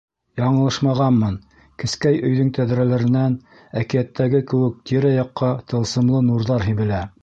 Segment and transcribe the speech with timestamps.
[0.39, 1.35] Яңылышмағанмын,
[1.83, 3.37] кескәй өйҙөң тәҙрәләренән,
[3.85, 7.09] әкиәттәге кеүек, тирә-яҡҡа тылсымлы нурҙар һибелә.